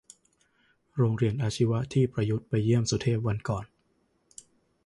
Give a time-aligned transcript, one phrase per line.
[0.97, 3.65] โรงเรียนอาชีวะที่ประยุทธ์ไปเยี่ยมสุเทพวันก่อน